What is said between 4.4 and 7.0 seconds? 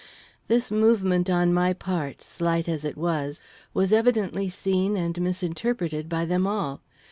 seen and misinterpreted by them all.